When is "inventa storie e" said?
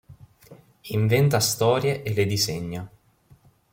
0.97-2.11